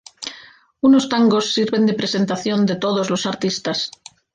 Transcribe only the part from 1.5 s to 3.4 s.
sirven de presentación de todos los